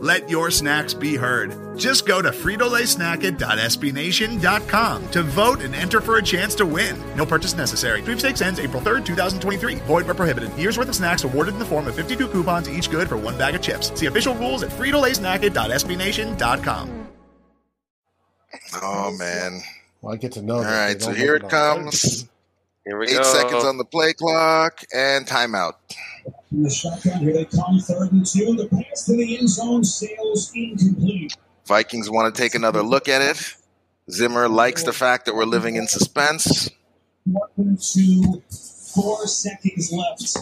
[0.00, 1.76] Let your snacks be heard.
[1.76, 6.96] Just go to fritolaysnacket.sbnation.com to vote and enter for a chance to win.
[7.16, 8.02] No purchase necessary.
[8.02, 9.74] Sweepstakes ends April 3rd, 2023.
[9.86, 10.56] Void where prohibited.
[10.56, 13.36] Year's worth of snacks awarded in the form of 52 coupons, each good for one
[13.38, 13.90] bag of chips.
[13.98, 17.08] See official rules at fritolaysnacket.sbnation.com.
[18.82, 19.60] Oh man!
[20.00, 20.56] Well, I get to know.
[20.56, 22.26] All that right, so here it comes.
[22.84, 23.22] Here we Eight go.
[23.22, 25.74] seconds on the play clock and timeout.
[26.52, 28.54] In the shotgun, here they come, third and two.
[28.54, 31.36] The pass to the end zone sails incomplete.
[31.66, 33.54] Vikings want to take another look at it.
[34.10, 36.70] Zimmer likes the fact that we're living in suspense.
[37.24, 38.42] One and two,
[38.94, 40.38] four seconds left.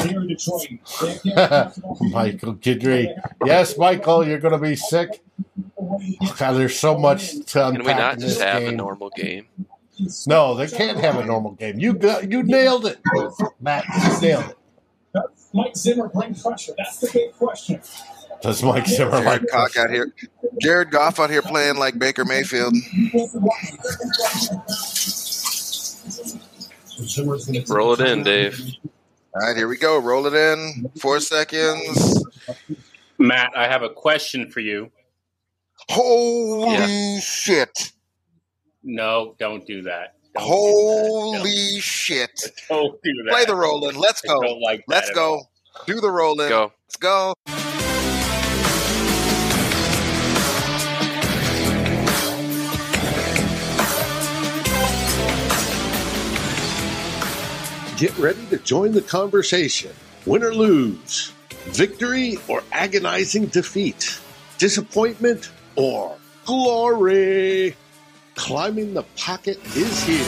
[0.00, 0.68] Here in Detroit.
[1.00, 2.12] They have it.
[2.12, 3.08] Michael Kidry.
[3.44, 5.20] Yes, Michael, you're going to be sick.
[6.38, 9.46] God, there's so much to unpack Can we not just this have a normal game?
[10.26, 11.78] No, they can't have a normal game.
[11.80, 13.00] You got, you nailed it,
[13.60, 13.84] Matt.
[13.88, 14.56] You nailed it.
[15.52, 16.72] Mike Zimmer bring pressure.
[16.76, 17.80] That's the big question.
[18.40, 20.12] Does Mike Zimmer like Cock out here.
[20.60, 22.74] Jared Goff out here playing like Baker Mayfield.
[27.68, 28.60] Roll it in, Dave.
[29.34, 29.98] All right, here we go.
[29.98, 30.90] Roll it in.
[31.00, 32.24] Four seconds.
[33.18, 34.90] Matt, I have a question for you.
[35.88, 37.92] Holy shit.
[38.82, 40.16] No, don't do that.
[40.34, 42.30] Don't Holy shit.
[42.36, 42.52] do that.
[42.70, 43.30] Don't do that.
[43.32, 43.96] Play the roll in.
[43.96, 44.40] Let's go.
[44.40, 45.34] don't like that Let's go.
[45.34, 45.50] all.
[45.86, 46.48] Do the roll in.
[46.48, 46.72] Go.
[46.86, 47.34] Let's go.
[57.96, 59.92] Get ready to join the conversation.
[60.26, 61.32] Win or lose,
[61.66, 64.18] victory or agonizing defeat,
[64.58, 67.76] disappointment or glory.
[68.34, 70.26] Climbing the pocket is here.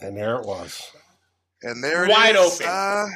[0.00, 0.92] And there it was.
[1.62, 2.60] And there it Wide is.
[2.60, 2.66] open.
[2.68, 3.06] Uh,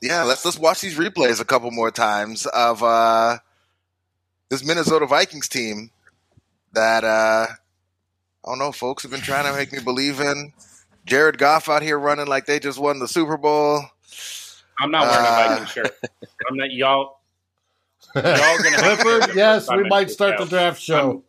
[0.00, 3.38] yeah, let's let's watch these replays a couple more times of uh,
[4.50, 5.90] this Minnesota Vikings team
[6.72, 7.56] that uh, I
[8.46, 10.52] don't know, folks have been trying to make me believe in.
[11.04, 13.82] Jared Goff out here running like they just won the Super Bowl.
[14.80, 15.98] I'm not wearing Uh, a Viking shirt.
[16.48, 16.80] I'm not y'all.
[16.82, 21.24] Y'all gonna have to Clifford, yes, we might start the draft show.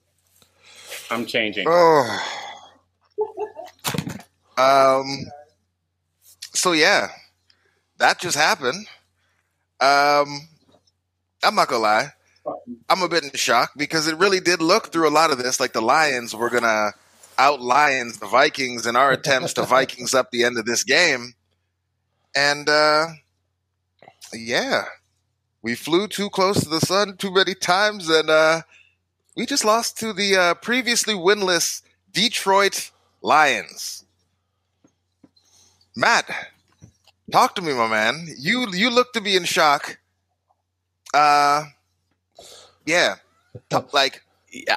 [1.09, 1.65] I'm changing.
[1.67, 2.19] Oh.
[4.57, 5.25] Um.
[6.53, 7.09] So yeah,
[7.97, 8.87] that just happened.
[9.81, 10.47] Um,
[11.43, 12.13] I'm not gonna lie.
[12.87, 15.59] I'm a bit in shock because it really did look through a lot of this
[15.59, 16.91] like the Lions were gonna
[17.37, 21.33] out Lions the Vikings in our attempts to Vikings up the end of this game,
[22.35, 23.07] and uh,
[24.33, 24.85] yeah,
[25.65, 28.61] we flew too close to the sun too many times, and uh,
[29.35, 31.81] we just lost to the uh, previously winless
[32.13, 32.91] Detroit
[33.23, 34.05] Lions.
[35.95, 36.29] Matt,
[37.31, 38.27] talk to me, my man.
[38.37, 39.97] You you look to be in shock.
[41.15, 41.63] Uh,
[42.85, 43.15] yeah,
[43.91, 44.21] like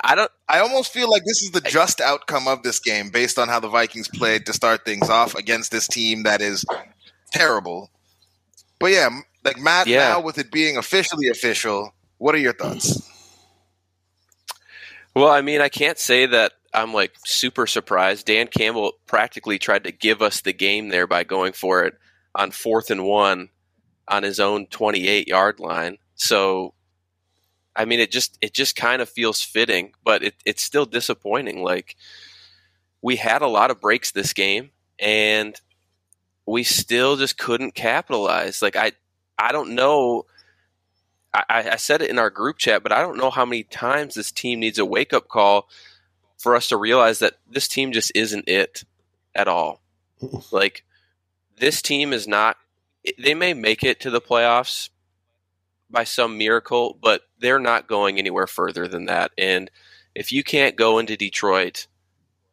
[0.02, 0.32] I don't.
[0.48, 3.60] I almost feel like this is the just outcome of this game based on how
[3.60, 6.64] the Vikings played to start things off against this team that is
[7.30, 7.90] terrible.
[8.80, 9.10] But yeah,
[9.44, 10.08] like Matt, Yeah.
[10.10, 13.02] now with it being officially official, what are your thoughts?
[15.14, 18.26] Well, I mean, I can't say that I'm like super surprised.
[18.26, 21.94] Dan Campbell practically tried to give us the game there by going for it
[22.34, 23.48] on fourth and one
[24.06, 25.98] on his own 28 yard line.
[26.14, 26.74] So,
[27.74, 31.62] I mean, it just it just kind of feels fitting, but it, it's still disappointing.
[31.62, 31.96] Like
[33.02, 35.54] we had a lot of breaks this game, and
[36.46, 38.62] we still just couldn't capitalize.
[38.62, 38.92] Like I
[39.38, 40.26] I don't know.
[41.32, 44.14] I, I said it in our group chat, but I don't know how many times
[44.14, 45.68] this team needs a wake up call
[46.38, 48.84] for us to realize that this team just isn't it
[49.34, 49.80] at all.
[50.50, 50.84] like
[51.58, 52.56] this team is not.
[53.18, 54.90] They may make it to the playoffs
[55.90, 59.32] by some miracle, but they're not going anywhere further than that.
[59.38, 59.70] And
[60.14, 61.86] if you can't go into Detroit,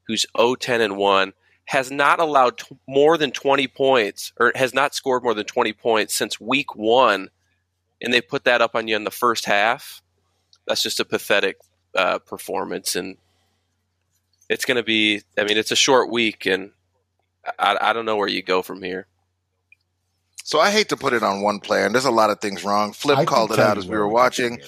[0.08, 1.34] who's 0-10 and one,
[1.66, 5.74] has not allowed t- more than 20 points or has not scored more than 20
[5.74, 7.30] points since week one
[8.02, 10.02] and they put that up on you in the first half,
[10.68, 11.58] that's just a pathetic
[11.96, 12.96] uh, performance.
[12.96, 13.18] And
[14.50, 16.72] it's going to be, I mean, it's a short week, and
[17.58, 19.08] I, I don't know where you go from here.
[20.44, 22.64] So I hate to put it on one player, and there's a lot of things
[22.64, 22.94] wrong.
[22.94, 24.60] Flip I called it out as we were watching.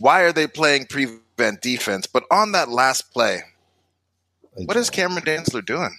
[0.00, 2.08] Why are they playing prevent defense?
[2.08, 3.42] But on that last play,
[4.56, 5.96] what is Cameron Dantzler doing?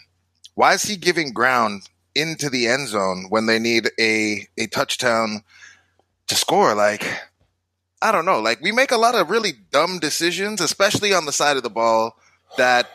[0.56, 5.44] Why is he giving ground into the end zone when they need a a touchdown
[6.28, 6.74] to score?
[6.74, 7.06] Like,
[8.02, 8.40] I don't know.
[8.40, 11.69] Like we make a lot of really dumb decisions, especially on the side of the
[11.69, 12.18] ball
[12.57, 12.90] that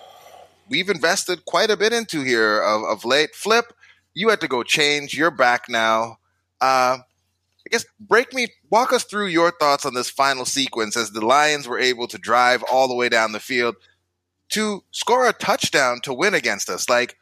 [0.69, 3.35] we've invested quite a bit into here of, of late.
[3.35, 3.73] Flip,
[4.15, 5.15] you had to go change.
[5.15, 6.19] You're back now.
[6.61, 11.11] Uh, I guess break me, walk us through your thoughts on this final sequence as
[11.11, 13.77] the Lions were able to drive all the way down the field
[14.51, 16.89] to score a touchdown to win against us.
[16.89, 17.17] Like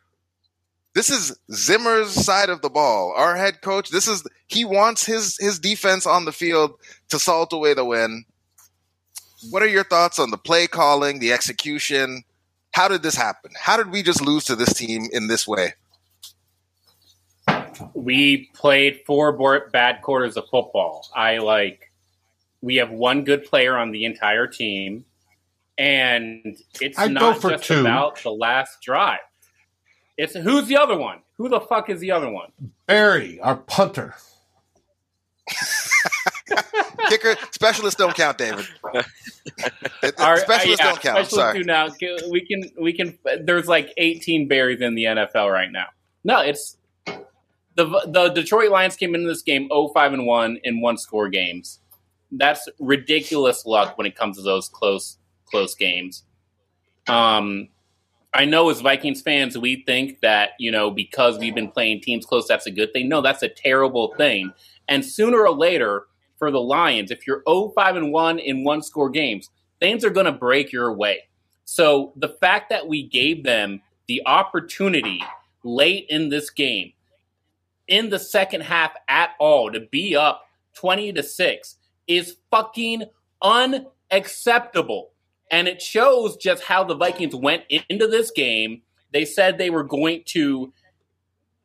[0.98, 3.14] this is Zimmer's side of the ball.
[3.16, 6.72] Our head coach, this is he wants his his defense on the field
[7.10, 8.24] to salt away the win.
[9.50, 12.24] What are your thoughts on the play calling, the execution?
[12.72, 13.52] How did this happen?
[13.56, 15.74] How did we just lose to this team in this way?
[17.94, 21.06] we played four bad quarters of football.
[21.14, 21.92] I like
[22.60, 25.04] we have one good player on the entire team,
[25.78, 27.82] and it's I'd not just two.
[27.82, 29.20] about the last drive.
[30.18, 31.20] It's who's the other one?
[31.38, 32.50] Who the fuck is the other one?
[32.86, 34.14] Berry, our punter.
[37.08, 38.66] Kicker specialists don't count, David.
[40.02, 41.18] It- Our- uh, specialists yeah, don't count.
[41.18, 41.58] I'm specialists sorry.
[41.58, 41.88] do now.
[42.30, 43.18] We can we can.
[43.44, 45.86] There's like 18 berries in the NFL right now.
[46.22, 46.76] No, it's
[47.74, 51.80] the the Detroit Lions came into this game 0-5 and one in one score games.
[52.30, 55.16] That's ridiculous luck when it comes to those close
[55.46, 56.24] close games.
[57.08, 57.68] Um,
[58.34, 62.26] I know as Vikings fans, we think that you know because we've been playing teams
[62.26, 63.08] close, that's a good thing.
[63.08, 64.52] No, that's a terrible thing.
[64.88, 66.06] And sooner or later,
[66.38, 70.26] for the Lions, if you're 0-5 and one in one score games, things are going
[70.26, 71.24] to break your way.
[71.64, 75.22] So the fact that we gave them the opportunity
[75.64, 76.92] late in this game,
[77.86, 81.76] in the second half at all, to be up 20 to 6
[82.06, 83.04] is fucking
[83.42, 85.10] unacceptable.
[85.50, 88.82] And it shows just how the Vikings went into this game.
[89.12, 90.72] They said they were going to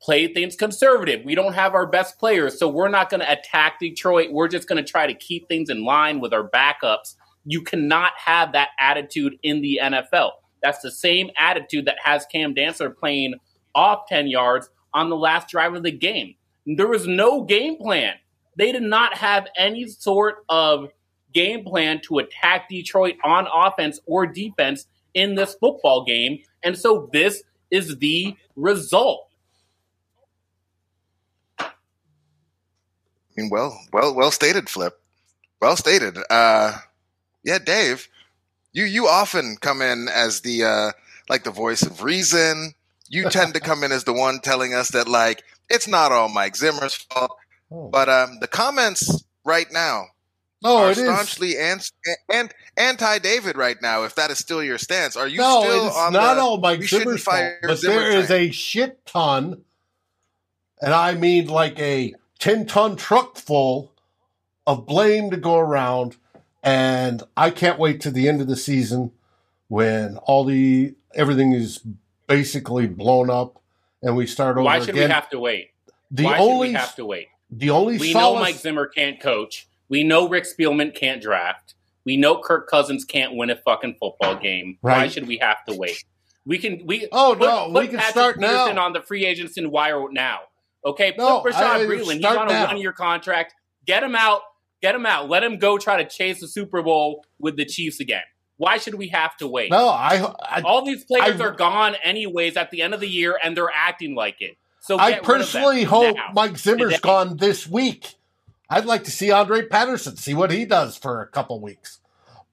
[0.01, 1.24] play things conservative.
[1.24, 4.31] We don't have our best players, so we're not going to attack Detroit.
[4.31, 7.15] We're just going to try to keep things in line with our backups.
[7.45, 10.31] You cannot have that attitude in the NFL.
[10.62, 13.36] That's the same attitude that has Cam Dantzler playing
[13.75, 16.36] off 10 yards on the last drive of the game.
[16.65, 18.15] There was no game plan.
[18.57, 20.89] They did not have any sort of
[21.33, 26.39] game plan to attack Detroit on offense or defense in this football game.
[26.63, 29.27] And so this is the result.
[31.59, 34.94] I mean, well, well, well stated, Flip.
[35.62, 36.18] Well stated.
[36.30, 36.77] Uh,
[37.44, 38.07] yeah, Dave,
[38.74, 40.91] you you often come in as the uh,
[41.29, 42.74] like the voice of reason.
[43.09, 46.29] You tend to come in as the one telling us that like it's not all
[46.29, 47.38] Mike Zimmer's fault,
[47.71, 50.07] Oh, but um, the comments right now
[50.63, 51.04] no, are Oh, it is.
[51.04, 51.81] staunchly and,
[52.31, 54.04] and anti David right now.
[54.04, 56.42] If that is still your stance, are you no, still it's on not the?
[56.42, 58.50] all Mike we shouldn't Zimmer's fault, but Zimmer there is train?
[58.50, 59.63] a shit ton,
[60.81, 63.92] and I mean like a ten ton truck full
[64.65, 66.15] of blame to go around,
[66.63, 69.12] and I can't wait to the end of the season
[69.68, 71.81] when all the everything is
[72.27, 73.60] basically blown up
[74.01, 75.10] and we start over Why should again.
[75.10, 75.71] we have to wait?
[76.10, 77.27] the Why only should we have to wait?
[77.51, 79.67] the only We solace, know Mike Zimmer can't coach.
[79.90, 81.75] We know Rick Spielman can't draft.
[82.06, 84.78] We know Kirk Cousins can't win a fucking football game.
[84.82, 86.04] Why should we have to wait?
[86.46, 88.78] We can we Oh, put, no, we can Patrick start now.
[88.78, 90.40] On the free agents and wire now.
[90.86, 92.12] Okay, No, put I- Bashaud Breeland.
[92.13, 93.54] He's start on a one year contract.
[93.86, 94.42] Get him out.
[94.82, 95.30] Get him out.
[95.30, 98.24] Let him go try to chase the Super Bowl with the Chiefs again.
[98.58, 99.72] Why should we have to wait?
[99.72, 103.08] no, I, I All these players I- are gone anyways at the end of the
[103.08, 104.58] year, and they're acting like it.
[104.82, 106.32] So I get rid of them personally hope now.
[106.34, 107.00] Mike Zimmer's today.
[107.02, 108.16] gone this week.
[108.70, 112.00] I'd like to see Andre Patterson, see what he does for a couple weeks.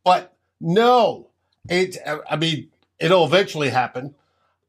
[0.05, 1.29] But no,
[1.69, 1.97] it.
[2.29, 4.14] I mean, it'll eventually happen.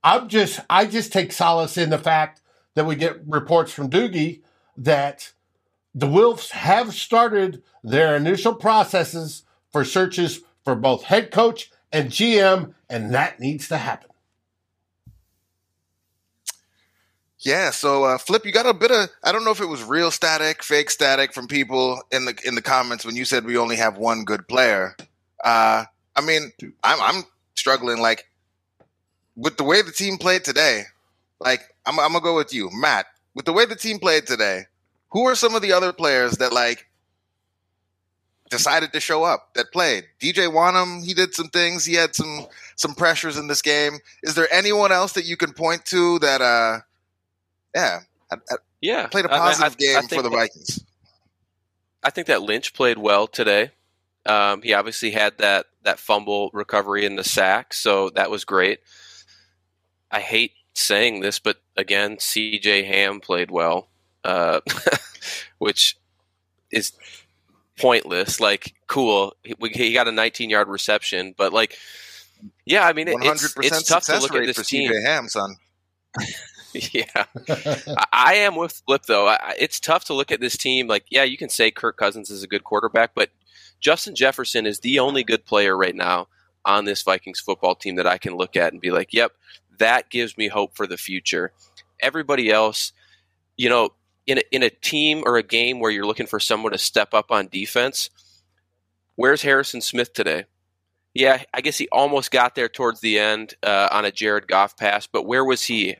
[0.03, 2.41] I'm just, I just take solace in the fact
[2.75, 4.41] that we get reports from Doogie
[4.77, 5.31] that
[5.93, 12.73] the Wolves have started their initial processes for searches for both head coach and GM,
[12.89, 14.10] and that needs to happen.
[17.43, 19.83] Yeah, so uh, Flip, you got a bit of I don't know if it was
[19.83, 23.57] real static, fake static from people in the in the comments when you said we
[23.57, 24.95] only have one good player.
[25.43, 26.51] Uh, I mean,
[26.83, 27.23] I'm I'm
[27.55, 28.27] struggling like
[29.35, 30.83] with the way the team played today.
[31.39, 33.07] Like I'm I'm gonna go with you, Matt.
[33.33, 34.65] With the way the team played today,
[35.09, 36.85] who are some of the other players that like
[38.51, 40.03] decided to show up that played?
[40.19, 41.85] DJ Wonnum, he did some things.
[41.85, 42.45] He had some
[42.75, 43.97] some pressures in this game.
[44.21, 46.81] Is there anyone else that you can point to that uh
[47.75, 47.99] yeah.
[48.31, 50.83] I, I, Yeah, Played a positive I game for the that- Vikings.
[52.03, 53.71] I think that Lynch played well today.
[54.25, 58.79] Um, he obviously had that that fumble recovery in the sack, so that was great.
[60.11, 62.83] I hate saying this, but again, C.J.
[62.83, 63.89] Ham played well,
[64.23, 64.61] uh,
[65.59, 65.97] which
[66.71, 66.91] is
[67.79, 68.39] pointless.
[68.39, 71.77] Like, cool, he, he got a 19 yard reception, but like,
[72.65, 74.91] yeah, I mean, it, it's it's tough to look at this for team.
[74.91, 75.55] CJ Ham, son.
[76.93, 77.25] yeah,
[78.13, 79.35] I- am with Flip though.
[79.59, 80.87] It's tough to look at this team.
[80.87, 83.29] Like, yeah, you can say Kirk Cousins is a good quarterback, but
[83.79, 86.27] Justin Jefferson is the only good player right now
[86.63, 89.31] on this Vikings football team that I can look at and be like, yep,
[89.79, 91.51] that gives me hope for the future.
[91.99, 92.93] Everybody else,
[93.57, 93.89] you know,
[94.27, 97.13] in a, in a team or a game where you're looking for someone to step
[97.13, 98.09] up on defense,
[99.15, 100.45] where's Harrison Smith today?
[101.13, 104.77] Yeah, I guess he almost got there towards the end uh, on a Jared Goff
[104.77, 105.97] pass, but where was he?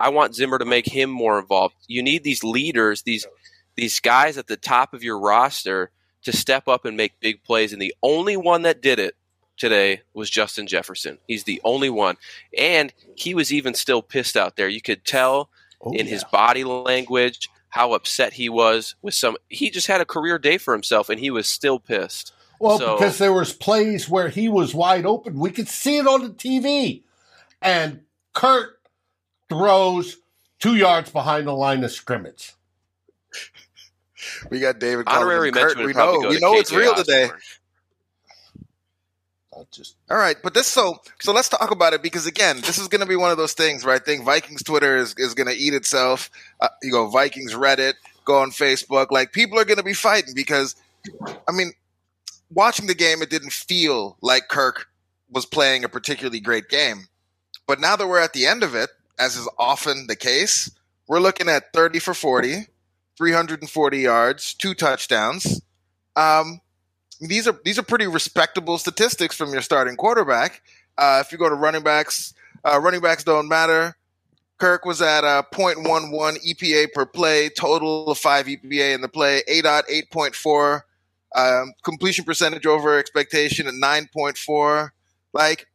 [0.00, 1.74] I want Zimmer to make him more involved.
[1.86, 3.26] You need these leaders, these
[3.76, 5.90] these guys at the top of your roster
[6.22, 7.72] to step up and make big plays.
[7.72, 9.14] And the only one that did it
[9.56, 11.18] today was Justin Jefferson.
[11.28, 12.16] He's the only one,
[12.56, 14.68] and he was even still pissed out there.
[14.68, 15.50] You could tell
[15.82, 16.12] Oh, in yeah.
[16.12, 19.36] his body language how upset he was with some.
[19.48, 22.32] He just had a career day for himself, and he was still pissed.
[22.58, 25.38] Well, So- because there was plays where he was wide open.
[25.38, 27.04] We could see it on the TV.
[27.62, 28.00] And
[28.34, 28.79] Kurt
[29.50, 30.16] throws
[30.58, 32.54] two yards behind the line of scrimmage.
[34.50, 35.76] We got David Honorary Kurt.
[35.76, 37.04] mention We know, we to know it's KJ real Osborne.
[37.04, 37.30] today.
[39.52, 42.78] I just All right, but this so so let's talk about it because again, this
[42.78, 45.34] is going to be one of those things where I think Vikings Twitter is, is
[45.34, 46.30] going to eat itself.
[46.60, 49.10] Uh, you go Vikings Reddit, go on Facebook.
[49.10, 50.76] Like people are going to be fighting because,
[51.48, 51.72] I mean,
[52.50, 54.86] watching the game, it didn't feel like Kirk
[55.30, 57.08] was playing a particularly great game.
[57.66, 60.70] But now that we're at the end of it, as is often the case,
[61.06, 62.66] we're looking at thirty for 40,
[63.16, 65.60] 340 yards, two touchdowns.
[66.16, 66.60] Um,
[67.20, 70.62] these are these are pretty respectable statistics from your starting quarterback.
[70.96, 72.34] Uh, if you go to running backs,
[72.64, 73.96] uh, running backs don't matter.
[74.58, 79.42] Kirk was at a 0.11 EPA per play, total of five EPA in the play,
[79.48, 80.82] ADOT 8.4,
[81.34, 84.90] um, completion percentage over expectation at 9.4.
[85.32, 85.66] Like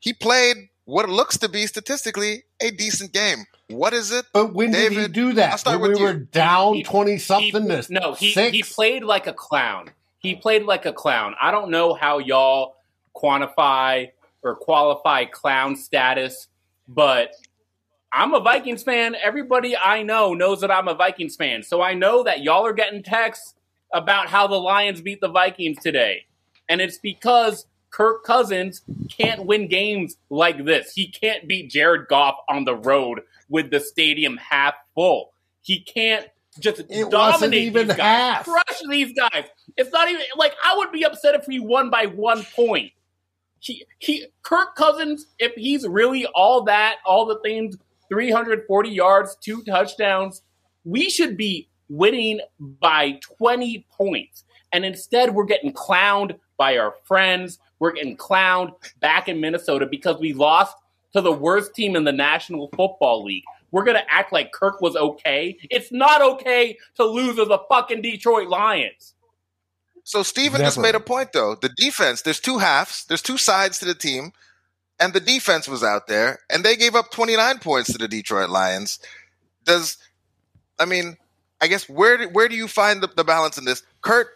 [0.00, 3.44] he played what looks to be statistically a decent game.
[3.68, 4.24] What is it?
[4.32, 5.52] But when did he David, do that?
[5.52, 6.04] I'll start when we you.
[6.04, 8.56] were down twenty something He- to no, he six.
[8.56, 9.90] he played like a clown.
[10.18, 11.34] He played like a clown.
[11.40, 12.76] I don't know how y'all
[13.14, 14.10] quantify
[14.42, 16.48] or qualify clown status,
[16.88, 17.32] but
[18.10, 19.14] I'm a Vikings fan.
[19.14, 21.62] Everybody I know knows that I'm a Vikings fan.
[21.62, 23.54] So I know that y'all are getting texts
[23.92, 26.24] about how the Lions beat the Vikings today.
[26.70, 30.92] And it's because Kirk Cousins can't win games like this.
[30.94, 35.32] He can't beat Jared Goff on the road with the stadium half full.
[35.62, 36.26] He can't
[36.60, 38.44] just It dominate these guys, half.
[38.44, 39.44] crush these guys.
[39.76, 42.92] It's not even like I would be upset if he won by one point.
[43.60, 47.76] He he Kirk Cousins, if he's really all that, all the things,
[48.08, 50.42] 340 yards, two touchdowns,
[50.84, 54.44] we should be winning by 20 points.
[54.72, 57.58] And instead we're getting clowned by our friends.
[57.78, 60.76] We're getting clowned back in Minnesota because we lost
[61.12, 63.44] to the worst team in the National Football League.
[63.70, 65.56] We're going to act like Kirk was okay.
[65.70, 69.14] It's not okay to lose to the fucking Detroit Lions.
[70.04, 71.54] So Steven just made a point though.
[71.54, 74.32] The defense, there's two halves, there's two sides to the team,
[74.98, 78.48] and the defense was out there, and they gave up 29 points to the Detroit
[78.48, 79.00] Lions.
[79.64, 79.98] Does
[80.78, 81.18] I mean,
[81.60, 83.82] I guess where do, where do you find the, the balance in this?
[84.00, 84.28] Kurt,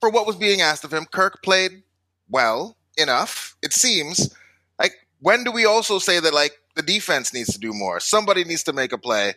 [0.00, 1.82] for what was being asked of him, Kirk played
[2.30, 3.56] well enough.
[3.62, 4.34] It seems
[4.78, 8.00] like when do we also say that like the defense needs to do more?
[8.00, 9.34] Somebody needs to make a play.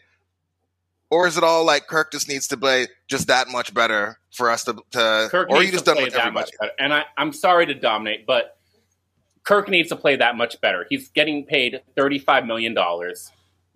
[1.09, 4.49] Or is it all like Kirk just needs to play just that much better for
[4.49, 6.45] us to, to Kirk or are needs you just to done play with that everybody?
[6.45, 6.71] much better.
[6.79, 8.57] And I, I'm sorry to dominate, but
[9.43, 10.85] Kirk needs to play that much better.
[10.89, 12.77] He's getting paid $35 million.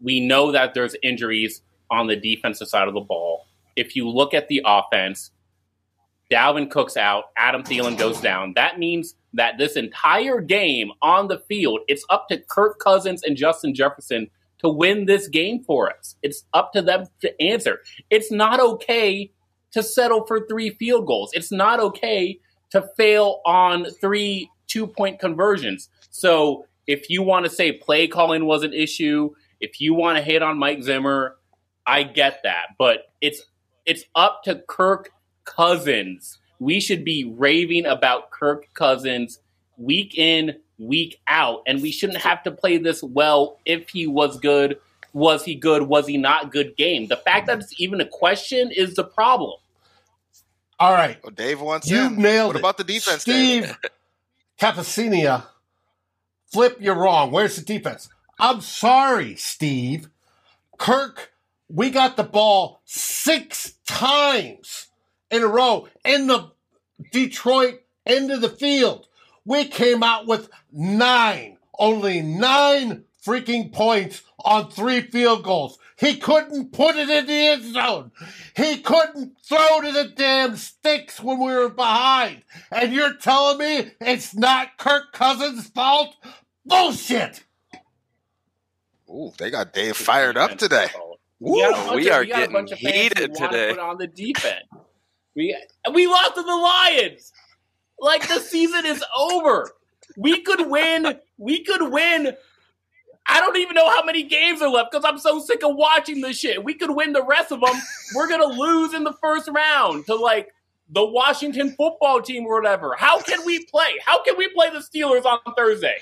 [0.02, 3.48] We know that there's injuries on the defensive side of the ball.
[3.76, 5.32] If you look at the offense,
[6.32, 8.54] Dalvin Cook's out, Adam Thielen goes down.
[8.56, 13.36] That means that this entire game on the field, it's up to Kirk Cousins and
[13.38, 14.30] Justin Jefferson
[14.60, 16.16] to win this game for us.
[16.24, 17.80] It's up to them to answer.
[18.10, 19.32] It's not okay
[19.72, 21.32] to settle for three field goals.
[21.34, 22.40] It's not okay
[22.72, 25.90] to fail on three two point conversions.
[26.10, 30.24] So if you want to say play calling was an issue, if you want to
[30.24, 31.36] hit on Mike Zimmer,
[31.86, 32.70] I get that.
[32.78, 33.44] But it's
[33.86, 35.12] it's up to Kirk
[35.46, 36.40] Cousins.
[36.60, 39.40] We should be raving about Kirk Cousins
[39.78, 44.40] week in, week out, and we shouldn't have to play this well if he was
[44.40, 44.78] good
[45.16, 47.08] was he good, was he not good game.
[47.08, 49.54] The fact that it's even a question is the problem.
[50.78, 51.18] All right.
[51.24, 52.22] Oh, Dave wants You in.
[52.22, 52.60] nailed What it.
[52.60, 53.78] about the defense, Steve
[54.60, 55.46] Capicinia.
[56.52, 57.32] Flip, you're wrong.
[57.32, 58.10] Where's the defense?
[58.38, 60.10] I'm sorry, Steve.
[60.78, 61.32] Kirk,
[61.70, 64.88] we got the ball six times
[65.32, 66.52] in a row in the
[67.12, 69.08] Detroit end of the field.
[69.46, 75.78] We came out with nine, only nine freaking points on three field goals.
[75.98, 78.12] He couldn't put it in the end zone.
[78.56, 82.44] He couldn't throw to the damn sticks when we were behind.
[82.72, 86.16] And you're telling me it's not Kirk Cousins' fault?
[86.66, 87.44] Bullshit!
[89.10, 90.88] Ooh, they got Dave fired up today.
[91.40, 91.56] We, Woo.
[91.56, 93.72] we of- are we got a getting bunch of fans who heated today.
[93.78, 94.66] On the defense.
[95.36, 95.56] We
[95.94, 97.32] we lost to the Lions.
[98.00, 99.72] Like the season is over.
[100.18, 101.20] We could win.
[101.38, 102.36] We could win.
[103.28, 106.22] I don't even know how many games are left because I'm so sick of watching
[106.22, 106.64] this shit.
[106.64, 107.76] We could win the rest of them.
[108.14, 110.50] We're gonna lose in the first round to like
[110.90, 112.96] the Washington football team or whatever.
[112.98, 113.96] How can we play?
[114.06, 115.98] How can we play the Steelers on Thursday?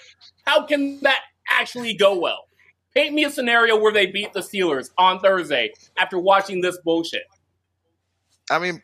[0.46, 2.48] How can that actually go well?
[2.94, 7.24] Paint me a scenario where they beat the Steelers on Thursday after watching this bullshit.
[8.52, 8.84] I mean,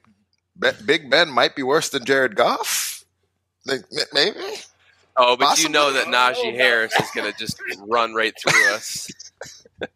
[0.86, 3.04] Big Ben might be worse than Jared Goff.
[3.66, 3.82] Like,
[4.14, 4.38] maybe.
[5.18, 5.64] Oh, but Possibly.
[5.68, 6.58] you know that Najee Oh.
[6.58, 9.10] Harris is going to just run right through us.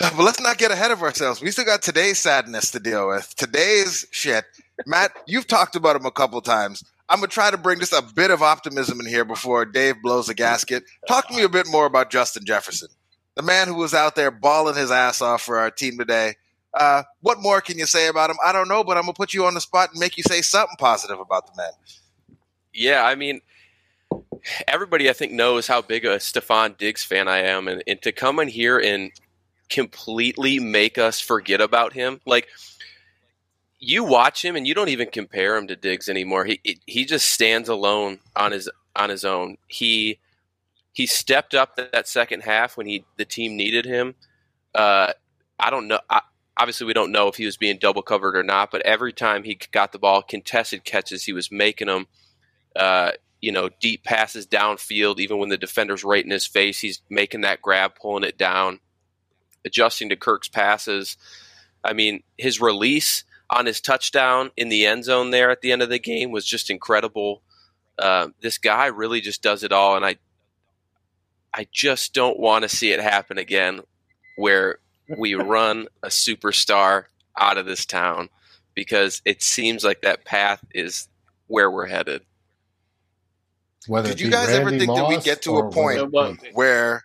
[0.00, 1.42] But let's not get ahead of ourselves.
[1.42, 3.34] We still got today's sadness to deal with.
[3.36, 4.46] Today's shit.
[4.86, 6.82] Matt, you've talked about him a couple times.
[7.10, 10.30] I'm gonna try to bring just a bit of optimism in here before Dave blows
[10.30, 10.84] a gasket.
[11.06, 12.88] Talk to me a bit more about Justin Jefferson,
[13.36, 16.36] the man who was out there balling his ass off for our team today.
[16.72, 18.36] Uh, what more can you say about him?
[18.44, 20.40] I don't know, but I'm gonna put you on the spot and make you say
[20.40, 21.72] something positive about the man.
[22.72, 23.40] Yeah, I mean,
[24.68, 28.12] everybody I think knows how big a Stefon Diggs fan I am, and, and to
[28.12, 29.10] come in here and
[29.68, 32.48] completely make us forget about him, like
[33.80, 36.44] you watch him and you don't even compare him to Diggs anymore.
[36.44, 39.56] He he just stands alone on his on his own.
[39.66, 40.18] He
[40.92, 44.14] he stepped up that, second half when he the team needed him.
[44.74, 45.12] Uh,
[45.58, 46.00] I don't know.
[46.08, 46.20] I,
[46.60, 49.44] obviously, we don't know if he was being double covered or not, but every time
[49.44, 52.06] he got the ball, contested catches, he was making them
[52.76, 57.00] uh, you know, deep passes downfield, even when the defender's right in his face, he's
[57.08, 58.80] making that grab, pulling it down,
[59.64, 61.16] adjusting to Kirk's passes.
[61.82, 65.82] I mean, his release on his touchdown in the end zone there at the end
[65.82, 67.42] of the game was just incredible.
[67.98, 70.16] Uh, this guy really just does it all, and I,
[71.52, 73.80] I just don't want to see it happen again,
[74.36, 74.78] where
[75.16, 77.04] we run a superstar
[77.38, 78.28] out of this town,
[78.74, 81.08] because it seems like that path is
[81.46, 82.22] where we're headed.
[83.86, 86.12] Whether Did you be guys ever Randy think that we Moss get to a point
[86.12, 87.04] whether it be- Where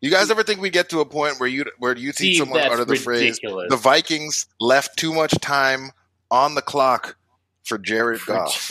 [0.00, 2.38] you guys ever think we get to a point where you where you see Steve,
[2.38, 5.92] someone that's utter the phrase the Vikings left too much time
[6.30, 7.16] on the clock
[7.64, 8.70] for Jared For Goff?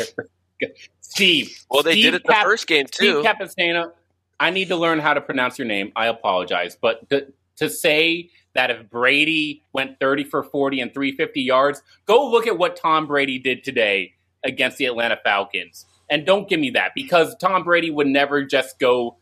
[1.02, 1.64] Steve.
[1.70, 3.22] Well, they Steve did it the Cap- first game too.
[3.22, 3.92] Steve Capistana,
[4.40, 5.92] I need to learn how to pronounce your name.
[5.96, 6.78] I apologize.
[6.80, 12.30] But to, to say that if Brady went 30 for 40 and 350 yards, go
[12.30, 14.14] look at what Tom Brady did today
[14.44, 15.86] against the Atlanta Falcons.
[16.10, 19.18] And don't give me that because Tom Brady would never just go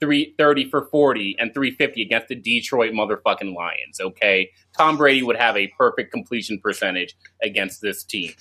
[0.00, 4.50] three, 30 for 40 and 350 against the Detroit motherfucking Lions, okay?
[4.76, 8.32] Tom Brady would have a perfect completion percentage against this team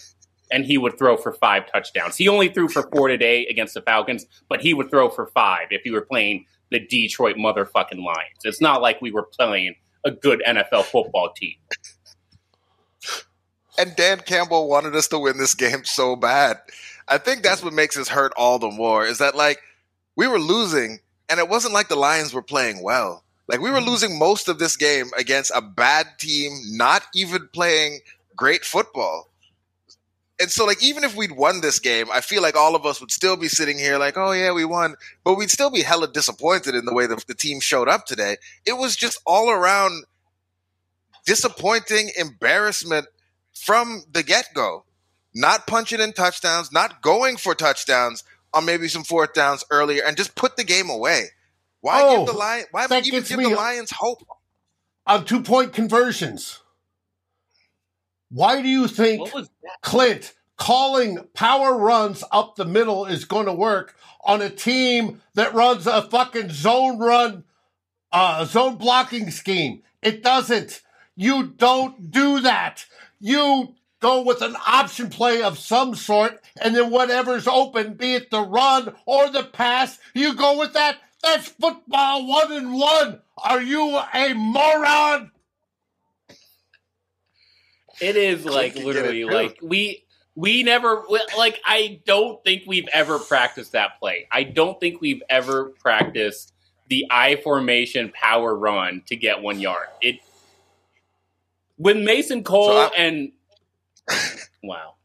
[0.51, 2.15] and he would throw for five touchdowns.
[2.15, 5.67] He only threw for four today against the Falcons, but he would throw for five
[5.71, 8.39] if he were playing the Detroit motherfucking Lions.
[8.43, 11.55] It's not like we were playing a good NFL football team.
[13.77, 16.57] And Dan Campbell wanted us to win this game so bad.
[17.07, 19.59] I think that's what makes us hurt all the more is that like
[20.15, 23.23] we were losing and it wasn't like the Lions were playing well.
[23.47, 23.89] Like we were mm-hmm.
[23.89, 27.99] losing most of this game against a bad team, not even playing
[28.35, 29.29] great football.
[30.39, 32.99] And so like even if we'd won this game, I feel like all of us
[32.99, 36.11] would still be sitting here like, "Oh yeah, we won." But we'd still be hella
[36.11, 38.37] disappointed in the way the, the team showed up today.
[38.65, 40.03] It was just all around
[41.25, 43.07] disappointing embarrassment
[43.53, 44.83] from the get go.
[45.33, 50.15] Not punching in touchdowns, not going for touchdowns on maybe some fourth downs earlier, and
[50.15, 51.25] just put the game away.
[51.81, 52.67] Why Oh, give the Lions?
[52.71, 54.25] Why even give the Lions hope?
[55.07, 56.61] on two point conversions.
[58.35, 59.81] Why do you think What was that?
[59.81, 63.95] Klint calling power runs up the middle is going to work
[64.25, 67.45] on a team that runs a fucking zone run,
[68.11, 69.83] uh, zone blocking scheme?
[70.01, 70.81] It doesn't.
[71.15, 72.85] You don't do that.
[73.21, 78.31] You go with an option play of some sort, and then whatever's open, be it
[78.31, 80.97] the run or the pass, you go with that.
[81.23, 83.21] That's football one and one.
[83.37, 85.31] Are you a moron?
[88.01, 90.05] It is like and literally like we
[90.35, 91.03] we never
[91.37, 94.27] like I don't think we've ever practiced that play.
[94.31, 96.53] I don't think we've ever practiced
[96.87, 99.87] the I formation power run to get one yard.
[100.01, 100.19] It
[101.77, 103.31] when Mason Cole So and
[104.63, 104.95] wow.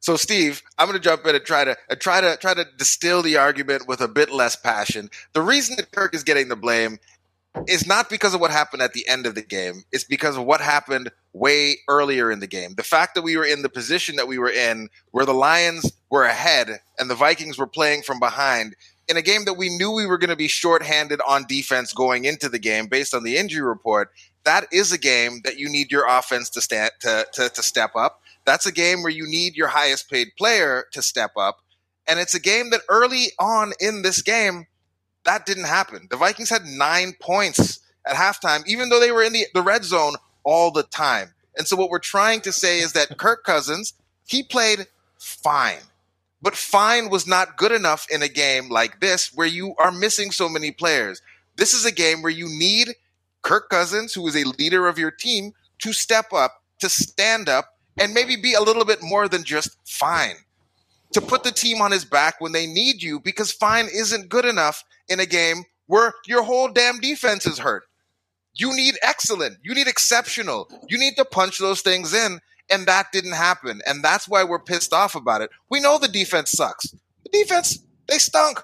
[0.00, 2.66] So, Steve, I'm going to jump in and try to uh, try to try to
[2.76, 5.08] distill the argument with a bit less passion.
[5.32, 6.98] The reason that Kirk is getting the blame
[7.68, 9.84] is not because of what happened at the end of the game.
[9.92, 12.74] It's because of what happened way earlier in the game.
[12.74, 15.92] The fact that we were in the position that we were in, where the Lions
[16.10, 18.74] were ahead and the Vikings were playing from behind,
[19.08, 22.24] in a game that we knew we were going to be shorthanded on defense going
[22.24, 24.10] into the game based on the injury report.
[24.44, 27.92] That is a game that you need your offense to stand to, to, to step
[27.96, 28.20] up.
[28.44, 31.58] That's a game where you need your highest paid player to step up.
[32.06, 34.66] And it's a game that early on in this game,
[35.24, 36.06] that didn't happen.
[36.10, 39.84] The Vikings had nine points at halftime, even though they were in the, the red
[39.84, 41.32] zone all the time.
[41.56, 43.94] And so what we're trying to say is that Kirk Cousins,
[44.26, 44.86] he played
[45.18, 45.80] fine.
[46.42, 50.30] But fine was not good enough in a game like this where you are missing
[50.30, 51.22] so many players.
[51.56, 52.96] This is a game where you need
[53.42, 57.78] Kirk Cousins, who is a leader of your team, to step up, to stand up,
[57.98, 60.34] and maybe be a little bit more than just fine.
[61.12, 64.44] To put the team on his back when they need you because fine isn't good
[64.44, 67.84] enough in a game where your whole damn defense is hurt.
[68.54, 69.58] You need excellent.
[69.62, 70.68] You need exceptional.
[70.88, 72.40] You need to punch those things in.
[72.70, 73.82] And that didn't happen.
[73.86, 75.50] And that's why we're pissed off about it.
[75.68, 76.94] We know the defense sucks.
[77.24, 78.62] The defense, they stunk.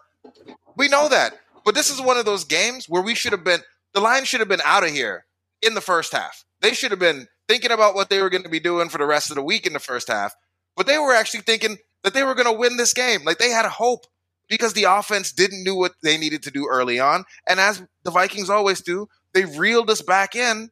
[0.76, 1.34] We know that.
[1.64, 3.60] But this is one of those games where we should have been,
[3.92, 5.26] the Lions should have been out of here
[5.60, 6.44] in the first half.
[6.60, 9.06] They should have been thinking about what they were going to be doing for the
[9.06, 10.34] rest of the week in the first half.
[10.76, 13.24] But they were actually thinking that they were going to win this game.
[13.24, 14.06] Like they had hope
[14.50, 17.24] because the offense didn't do what they needed to do early on.
[17.48, 20.70] And as the Vikings always do, they reeled us back in.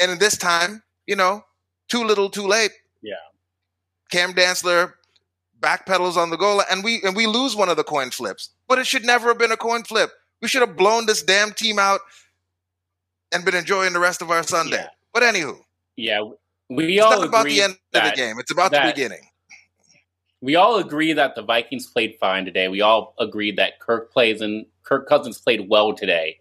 [0.00, 1.44] And in this time, you know,
[1.88, 2.72] too little, too late.
[3.02, 3.14] Yeah.
[4.10, 4.94] Cam Dantzler
[5.60, 8.48] backpedals on the goal, and we and we lose one of the coin flips.
[8.66, 10.10] But it should never have been a coin flip.
[10.40, 12.00] We should have blown this damn team out
[13.30, 14.78] and been enjoying the rest of our Sunday.
[14.78, 14.88] Yeah.
[15.12, 15.58] But anywho,
[15.96, 16.22] Yeah,
[16.70, 18.38] we it's all not about the end of the game.
[18.38, 19.28] It's about that- the beginning.
[20.40, 22.68] We all agree that the Vikings played fine today.
[22.68, 26.38] We all agreed that Kirk plays and Kirk Cousins played well today.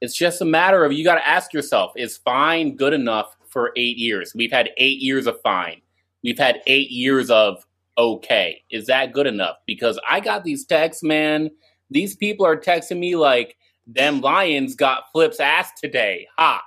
[0.00, 3.72] It's just a matter of you got to ask yourself: Is fine good enough for
[3.76, 4.32] eight years?
[4.34, 5.80] We've had eight years of fine.
[6.22, 8.62] We've had eight years of okay.
[8.70, 9.56] Is that good enough?
[9.66, 11.50] Because I got these texts, man.
[11.90, 16.62] These people are texting me like, "Them Lions got Flip's ass today." Ha!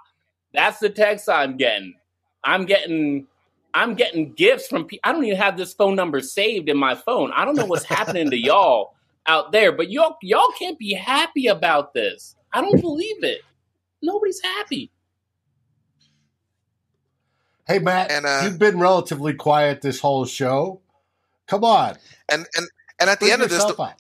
[0.54, 1.94] That's the text I'm getting.
[2.44, 3.28] I'm getting
[3.74, 5.02] I'm getting gifts from people.
[5.04, 7.32] I don't even have this phone number saved in my phone.
[7.36, 8.94] I don't know what's happening to y'all
[9.26, 12.36] out there, but y'all y'all can't be happy about this.
[12.52, 13.42] I don't believe it.
[14.02, 14.92] Nobody's happy.
[17.66, 20.82] Hey, Matt, And, uh, you've been relatively quiet this whole show.
[21.48, 21.96] Come on.
[22.30, 22.68] And and
[23.00, 23.94] and at the bring end of this, the,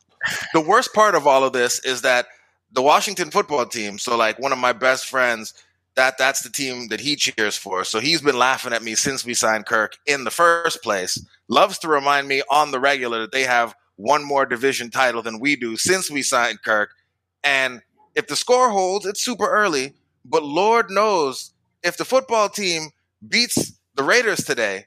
[0.53, 2.27] the worst part of all of this is that
[2.71, 5.53] the Washington football team, so like one of my best friends,
[5.95, 7.83] that that's the team that he cheers for.
[7.83, 11.23] So he's been laughing at me since we signed Kirk in the first place.
[11.47, 15.39] Loves to remind me on the regular that they have one more division title than
[15.39, 16.89] we do since we signed Kirk.
[17.43, 17.81] And
[18.15, 19.93] if the score holds, it's super early,
[20.25, 21.53] but Lord knows
[21.83, 22.89] if the football team
[23.27, 24.85] beats the Raiders today,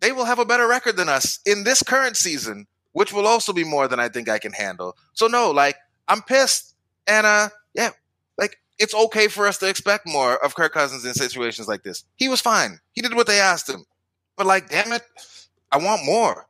[0.00, 3.52] they will have a better record than us in this current season, which will also
[3.52, 4.96] be more than I think I can handle.
[5.12, 5.76] So no, like
[6.08, 6.74] I'm pissed,
[7.06, 7.90] and uh, yeah,
[8.80, 12.04] it's okay for us to expect more of Kirk Cousins in situations like this.
[12.16, 12.80] He was fine.
[12.92, 13.84] He did what they asked him,
[14.36, 15.02] but like, damn it,
[15.70, 16.46] I want more.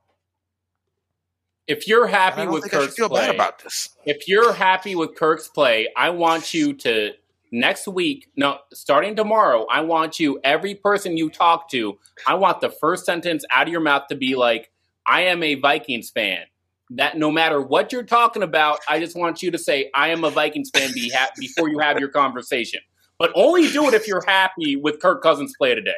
[1.67, 3.91] If you're happy with Kirk's feel play, bad about this.
[4.05, 7.13] if you're happy with Kirk's play, I want you to
[7.53, 12.61] next week, no, starting tomorrow, I want you, every person you talk to, I want
[12.61, 14.71] the first sentence out of your mouth to be like,
[15.07, 16.45] I am a Vikings fan.
[16.91, 20.25] That no matter what you're talking about, I just want you to say, I am
[20.25, 22.81] a Vikings fan be ha- before you have your conversation.
[23.19, 25.93] But only do it if you're happy with Kirk Cousins' play today.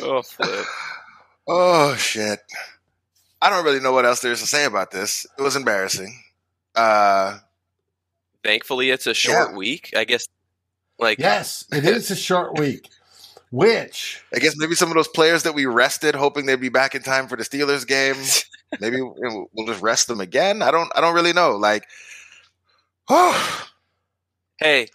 [0.00, 0.64] Oh, flip.
[1.46, 2.40] Oh shit.
[3.42, 5.26] I don't really know what else there is to say about this.
[5.38, 6.16] It was embarrassing.
[6.74, 7.38] Uh,
[8.44, 9.56] Thankfully, it's a short Yeah.
[9.56, 9.92] week.
[9.96, 10.26] I guess.
[10.98, 12.88] Like, Yes, it is a short week,
[13.50, 16.94] which I guess maybe some of those players that we rested, hoping they'd be back
[16.94, 18.16] in time for the Steelers game,
[18.80, 20.62] maybe we'll we'll just rest them again.
[20.62, 20.90] I don't.
[20.94, 21.56] I don't really know.
[21.56, 21.84] Like,
[23.08, 23.68] oh,
[24.58, 24.88] hey,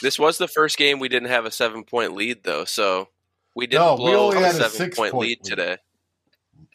[0.00, 3.08] this was the first game we didn't have a seven point lead though, so
[3.54, 5.44] we didn't No, we blow only a had a seven point point lead lead.
[5.44, 5.76] today.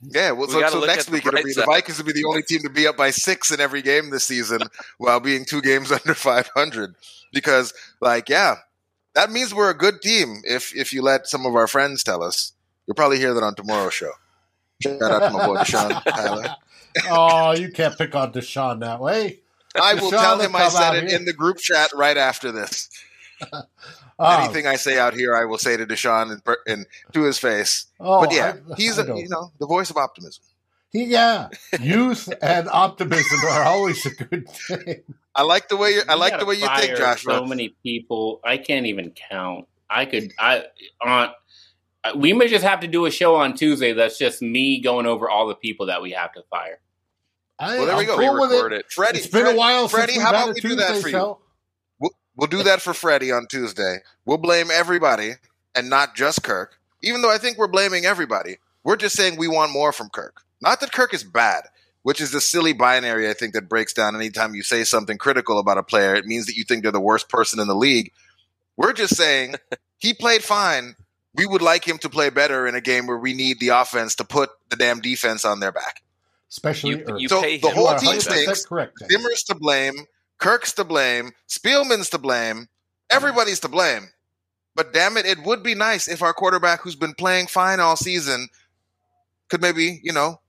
[0.02, 1.64] Yeah, well, We so, so next week it'll bright be the.
[1.66, 4.26] Vikings will be the only team to be up by six in every game this
[4.26, 4.62] season,
[4.98, 6.96] while being two games under five hundred.
[7.34, 8.56] Because, like, yeah,
[9.18, 10.42] that means we're a good team.
[10.46, 12.54] If if you let some of our friends tell us,
[12.86, 14.12] you'll probably hear that on tomorrow's show.
[14.82, 16.56] Shout out to my boy Deshaun Tyler.
[17.10, 19.40] oh, you can't pick on Deshaun that way.
[19.80, 21.20] I will tell him I said it here.
[21.20, 22.90] in the group chat right after this.
[24.20, 27.38] Oh, Anything I say out here, I will say to Deshaun and, and to his
[27.38, 27.86] face.
[28.00, 30.44] oh, but yeah, I- he's I a, you know the voice of optimism.
[30.92, 31.50] He, yeah,
[31.80, 35.04] youth and optimism are always a good thing.
[35.38, 37.34] I like the way you I We like the way you think, fire Joshua.
[37.38, 39.68] So many people, I can't even count.
[39.90, 40.66] I could, I
[41.02, 41.30] on.
[42.04, 43.94] Uh, we may just have to do a show on Tuesday.
[43.94, 46.80] That's just me going over all the people that we have to fire.
[47.60, 48.18] I, Well, there we I'm go.
[48.18, 48.80] Cool with Re-record it.
[48.82, 48.92] it.
[48.92, 50.88] Freddie, It's been Fred- a while Freddie, since how we've about a we do that
[50.90, 51.12] Tuesday for you?
[51.14, 51.40] show.
[52.00, 53.98] We'll, we'll do that for Freddie on Tuesday.
[54.26, 55.34] We'll blame everybody
[55.76, 56.78] and not just Kirk.
[57.04, 60.42] Even though I think we're blaming everybody, we're just saying we want more from Kirk.
[60.62, 61.64] Not that Kirk is bad,
[62.08, 65.60] which is the silly binary I think that breaks down anytime you say something critical
[65.60, 66.16] about a player.
[66.16, 68.14] It means that you think they're the worst person in the league.
[68.78, 69.56] We're just saying
[69.98, 70.96] he played fine.
[71.36, 74.16] We would like him to play better in a game where we need the offense
[74.16, 76.02] to put the damn defense on their back.
[76.50, 78.42] Especially You, you So the whole You team play 100% better.
[78.44, 78.66] stinks.
[78.66, 78.94] correct.
[79.12, 80.06] Zimmer's to blame.
[80.38, 81.32] Kirk's to blame.
[81.50, 82.70] Spielman's to blame.
[83.10, 84.08] Everybody's to blame.
[84.76, 87.98] But damn it, it would be nice if our quarterback, who's been playing fine all
[87.98, 88.48] season,
[89.50, 90.40] could maybe you know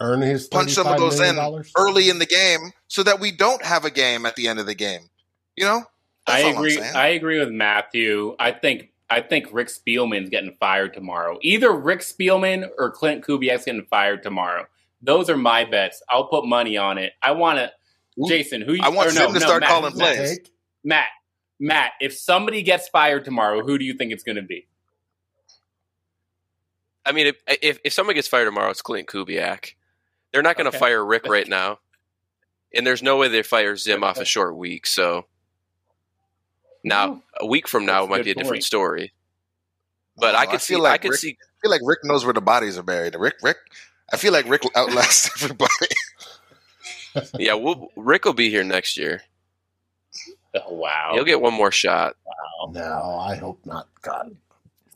[0.00, 1.72] Earn his punch some of 35 those in dollars.
[1.76, 4.66] early in the game, so that we don't have a game at the end of
[4.66, 5.08] the game.
[5.56, 5.84] You know,
[6.26, 6.80] That's I all I'm agree.
[6.80, 8.36] I agree with Matthew.
[8.38, 11.38] I think I think Rick Spielman's getting fired tomorrow.
[11.42, 14.66] Either Rick Spielman or Klint Kubiak's getting fired tomorrow.
[15.00, 16.02] Those are my bets.
[16.10, 17.12] I'll put money on it.
[17.22, 17.72] I want to.
[18.28, 20.38] Jason, who you, I want or no, to no, start Matt, calling Matt, plays.
[20.82, 21.08] Matt,
[21.60, 24.66] Matt, if somebody gets fired tomorrow, who do you think it's going to be?
[27.04, 29.74] I mean, if, if if someone gets fired tomorrow, it's Klint Kubiak.
[30.36, 30.78] They're not going to Okay.
[30.78, 31.78] fire Rick right now,
[32.74, 34.86] and there's no way they fire Zim off a short week.
[34.86, 35.24] So
[36.84, 39.14] now, oh, a week from now That's a might good be a different story.
[40.18, 40.82] But Oh, I I could feel see.
[40.82, 41.38] like I could Rick- see.
[41.40, 43.14] I feel like Rick knows where the bodies are buried.
[43.18, 43.56] Rick, Rick,
[44.12, 45.72] I feel like Rick outlasts everybody.
[47.38, 49.22] Yeah, we'll, Rick will be here next year.
[50.54, 51.12] Oh, wow.
[51.14, 52.14] He'll get one more shot.
[52.26, 52.72] Wow.
[52.72, 53.88] No, I hope not.
[54.02, 54.36] God.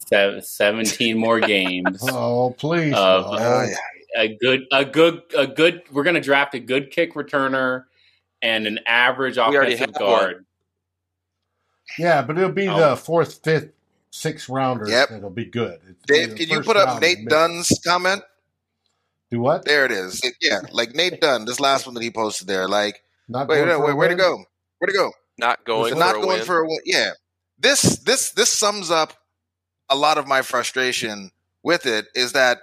[0.07, 2.07] Se- 17 more games.
[2.11, 2.91] Oh, please.
[2.93, 3.25] No.
[3.27, 3.75] Oh, yeah.
[4.17, 7.85] A good a good a good we're going to draft a good kick returner
[8.43, 10.47] and an average already offensive have guard.
[11.99, 12.79] Yeah, but it'll be Oh.
[12.91, 13.73] the fourth, fifth,
[14.11, 14.89] sixth rounder.
[14.89, 15.11] Yep.
[15.13, 15.81] It'll be good.
[15.89, 18.23] It's Dave, the can you put up Nate Dunn's comment?
[19.31, 19.65] Do what?
[19.65, 20.21] There it is.
[20.41, 22.69] Yeah, like Nate Dunn, this last one that he posted there.
[22.69, 24.45] Like, Not wait, going wait, wait, where to go?
[24.79, 25.13] Where to go?
[25.39, 26.45] Not going for not a going win.
[26.45, 26.79] for a win.
[26.85, 27.11] Yeah,
[27.59, 29.15] this this this sums up
[29.89, 31.31] a lot of my frustration
[31.63, 32.07] with it.
[32.15, 32.59] Is that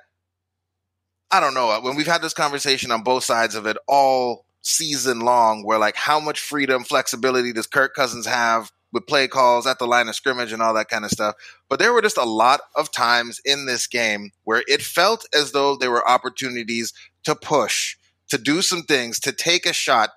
[1.31, 4.45] I don't know uh, when we've had this conversation on both sides of it all
[4.61, 9.67] season long, where like how much freedom, flexibility does Kirk Cousins have with play calls
[9.67, 11.35] at the line of scrimmage and all that kind of stuff.
[11.69, 15.51] But there were just a lot of times in this game where it felt as
[15.51, 17.97] though there were opportunities to push,
[18.29, 20.11] to do some things, to take a shot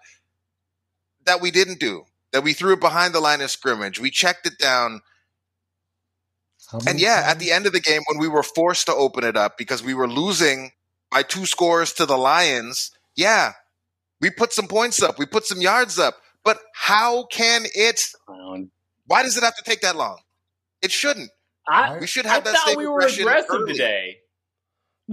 [1.26, 2.04] that we didn't do.
[2.32, 3.98] That we threw it behind the line of scrimmage.
[3.98, 5.00] We checked it down.
[6.86, 9.36] And yeah, at the end of the game, when we were forced to open it
[9.36, 10.70] up because we were losing
[11.10, 13.52] by two scores to the Lions, yeah,
[14.20, 15.18] we put some points up.
[15.18, 16.16] We put some yards up.
[16.44, 18.02] But how can it,
[19.06, 20.18] why does it have to take that long?
[20.82, 21.30] It shouldn't.
[21.68, 23.72] I, We should I have that thought we were aggressive early.
[23.72, 24.16] today.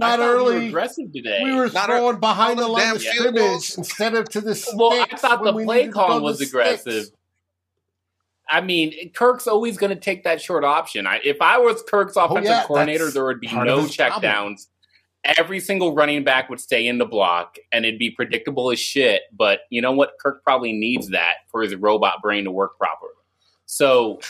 [0.00, 0.68] Not thought We were early.
[0.68, 1.40] aggressive today.
[1.44, 4.74] We were Not throwing behind the the line of scrimmage instead of to the sticks.
[4.76, 7.04] well, I thought the play needed to go calling to was aggressive.
[7.04, 7.16] sticks.
[8.48, 11.06] I mean, Kirk's always going to take that short option.
[11.06, 14.56] I, if I was Kirk's offensive Oh, yeah, coordinator, there would be no his problem.
[15.36, 19.22] Every single running back would stay in the block, and it'd be predictable as shit.
[19.36, 20.12] But you know what?
[20.20, 23.12] Kirk probably needs that for his robot brain to work properly.
[23.66, 24.20] So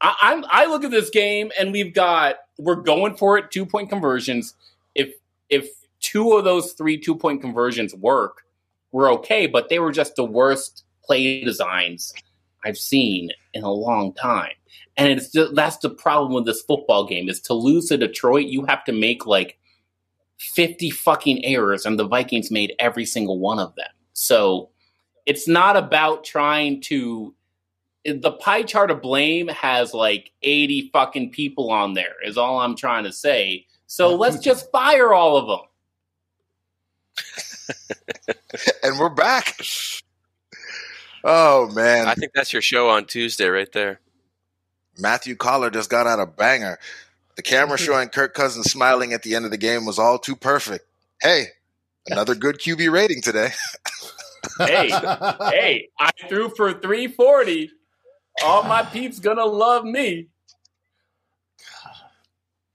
[0.00, 3.66] I, I'm I look at this game, and we've got we're going for it two
[3.66, 4.54] point conversions.
[4.94, 5.14] If
[5.50, 5.68] if
[6.00, 8.44] two of those three two point conversions work,
[8.92, 9.46] we're okay.
[9.46, 12.14] But they were just the worst play designs
[12.64, 14.52] I've seen in a long time.
[14.96, 18.64] And it's that's the problem with this football game is to lose to Detroit, you
[18.66, 19.57] have to make like
[20.38, 23.90] 50 fucking errors and the Vikings made every single one of them.
[24.12, 24.70] So
[25.26, 27.34] it's not about trying to
[28.04, 32.76] the pie chart of blame has like 80 fucking people on there is all I'm
[32.76, 33.66] trying to say.
[33.86, 35.60] So let's just fire all of them.
[38.82, 39.60] And we're back.
[41.24, 42.06] Oh, man.
[42.06, 44.00] I think that's your show on Tuesday, right there.
[44.98, 46.78] Matthew Collar just got out a banger.
[47.38, 47.86] The camera mm-hmm.
[47.86, 50.84] showing Kirk Cousins smiling at the end of the game was all too perfect.
[51.22, 51.44] Hey,
[52.08, 53.50] another good QB rating today.
[54.58, 54.90] Hey,
[55.40, 57.70] hey, I threw for 340.
[58.42, 60.26] All my peeps gonna love me.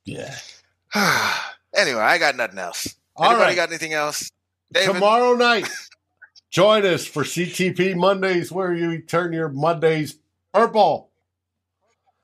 [0.05, 0.33] yeah.
[1.75, 2.95] anyway, I got nothing else.
[3.17, 3.55] All Anybody right.
[3.57, 4.31] got anything else?
[4.71, 4.93] David?
[4.93, 5.69] Tomorrow night,
[6.51, 10.19] join us for CTP Mondays, where you turn your Mondays
[10.53, 11.09] purple.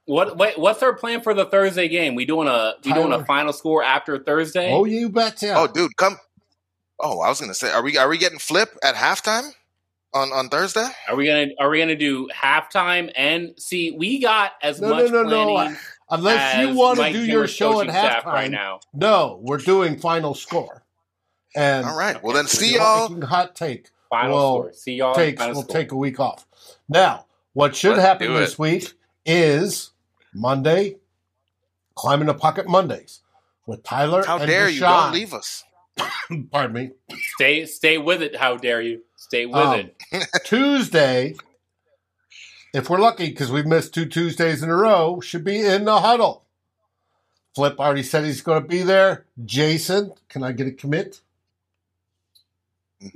[0.10, 0.38] What?
[0.38, 2.16] Wait, what's our plan for the Thursday game?
[2.16, 4.74] We doing a we doing a final score after Thursday?
[4.74, 5.54] Oh, you betcha.
[5.56, 6.18] Oh, dude, come.
[7.00, 9.52] Oh, I was gonna say, are we are we getting flip at halftime
[10.14, 10.88] on on Thursday?
[11.08, 13.12] Are we gonna Are we gonna do halftime?
[13.16, 15.54] And see, we got as No, much no, no, no.
[15.54, 15.78] planning
[16.10, 18.26] Unless as you want to do your show at coaching halftime.
[18.34, 18.80] right now.
[18.94, 20.84] No, we're doing final score.
[21.56, 22.22] And All right.
[22.24, 23.22] Well, then see You're y'all.
[23.28, 23.90] hot take.
[24.10, 24.74] Final Well, score.
[24.74, 25.14] See y'all.
[25.14, 25.74] takes final will score.
[25.76, 26.48] take a week off.
[26.88, 28.92] Now, what should Let's happen this week
[29.24, 29.92] is
[30.34, 30.98] Monday,
[31.96, 33.22] climbing the pocket Mondays
[33.66, 34.24] with Tyler.
[34.26, 34.80] How and dare you?
[34.80, 35.64] Don't leave us.
[36.52, 36.92] Pardon me.
[37.36, 38.36] Stay Stay with it.
[38.36, 39.02] How dare you?
[39.16, 40.28] Stay with Um, it.
[40.46, 41.36] Tuesday,
[42.74, 46.00] if we're lucky, because we've missed two Tuesdays in a row, should be in the
[46.00, 46.46] huddle.
[47.56, 49.26] Flip already said he's going to be there.
[49.44, 51.22] Jason, can I get a commit?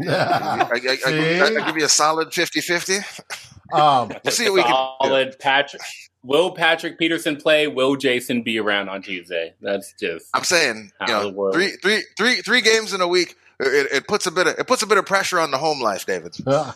[0.00, 3.48] I, I, I, I, I give you a solid 50-50.
[3.72, 5.08] um, We'll see what we can do.
[5.08, 5.82] Solid Patrick.
[6.24, 7.66] Will Patrick Peterson play?
[7.66, 9.54] Will Jason be around on Tuesday?
[9.60, 13.00] That's just I'm saying, you How the know, world- three, three, three, three games in
[13.00, 13.34] a week.
[13.60, 15.80] It, it puts a bit of it puts a bit of pressure on the home
[15.80, 16.34] life, David.
[16.46, 16.72] I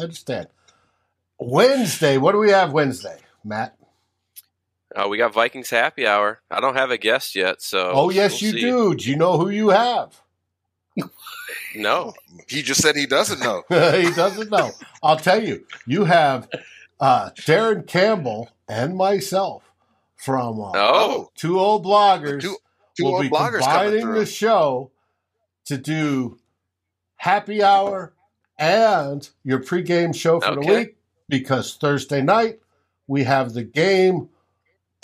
[0.00, 0.48] understand.
[1.38, 3.76] Wednesday, what do we have Wednesday, Matt?
[4.94, 6.40] Uh, we got Vikings happy hour.
[6.50, 8.64] I don't have a guest yet, so Oh, yes, we'll you see.
[8.64, 8.94] do.
[8.94, 10.20] Do you know who you have?
[11.74, 12.14] No,
[12.48, 13.62] He just said he doesn't know.
[13.68, 14.70] he doesn't know.
[15.02, 15.64] I'll tell you.
[15.86, 16.48] You have
[17.00, 19.62] uh, Darren Campbell and myself
[20.16, 21.30] from uh, Oh.
[21.36, 22.40] two old bloggers.
[22.42, 22.56] Two,
[22.96, 24.90] two will old be bloggers combining the show
[25.66, 26.38] to do
[27.16, 28.14] happy hour
[28.58, 30.96] and your pregame show for the week
[31.28, 32.58] because Thursday night
[33.06, 34.28] we have the game.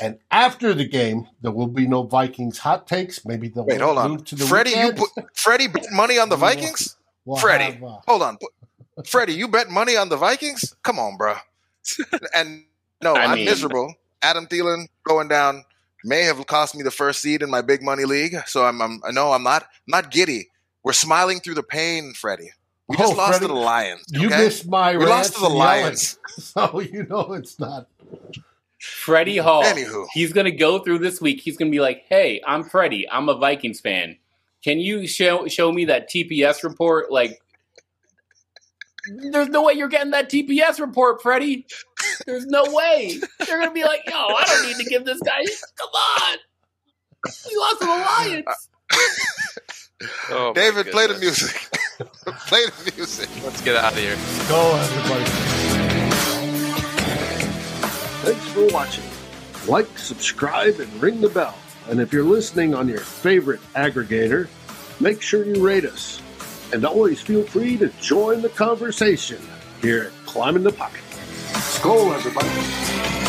[0.02, 3.24] And after the game, there will be no Vikings hot takes.
[3.24, 4.70] Maybe they'll Wait, hold on, move to the Freddie.
[4.72, 6.96] You put Freddie bet money on the We'll- Vikings.
[7.24, 8.36] We'll Freddie, have, uh, hold on,
[9.06, 9.34] Freddie.
[9.34, 10.74] You bet money on the Vikings?
[10.82, 11.36] Come on, bro.
[12.34, 12.64] And
[13.02, 13.94] no, I I'm mean- miserable.
[14.22, 15.64] Adam Thielen going down
[16.04, 18.36] may have cost me the first seed in my big money league.
[18.46, 20.50] So I'm, I'm no, I'm not not giddy.
[20.84, 22.50] We're smiling through the pain, Freddie.
[22.88, 24.04] We just Oh, lost Freddie, to the Lions.
[24.10, 25.82] You missed my We lost to the rants and yelling.
[25.84, 26.18] Lions.
[26.38, 27.88] So you know it's not.
[28.82, 29.62] Freddie Hall.
[29.62, 30.06] Anywho.
[30.12, 31.40] he's gonna go through this week.
[31.40, 33.08] He's gonna be like, "Hey, I'm Freddie.
[33.08, 34.18] I'm a Vikings fan.
[34.64, 37.12] Can you show show me that TPS report?
[37.12, 37.40] Like,
[39.30, 41.64] there's no way you're getting that TPS report, Freddie.
[42.26, 43.20] There's no way.
[43.46, 45.44] They're gonna be like, "Yo, I don't need to give this guy.
[45.76, 46.38] Come on,
[47.48, 48.68] we lost to the Lions."
[50.30, 51.54] Oh, David, play the music.
[52.48, 53.28] play the music.
[53.44, 54.16] Let's get out of here.
[54.48, 55.51] Go, everybody.
[58.22, 59.02] Thanks for watching.
[59.68, 61.56] Like, subscribe, and ring the bell.
[61.88, 64.46] And if you're listening on your favorite aggregator,
[65.00, 66.22] make sure you rate us.
[66.72, 69.42] And always feel free to join the conversation
[69.80, 71.02] here at Climbing the Pocket.
[71.54, 73.21] Skol, everybody.